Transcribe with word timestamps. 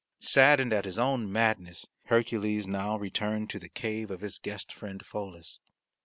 Saddened 0.17 0.73
at 0.73 0.85
his 0.85 0.97
own 0.97 1.31
madness 1.31 1.85
Hercules 2.05 2.65
now 2.67 2.97
returned 2.97 3.51
to 3.51 3.59
the 3.59 3.69
cave 3.69 4.09
of 4.09 4.21
his 4.21 4.39
guest 4.39 4.73
friend 4.73 5.05
Pholus. 5.05 5.59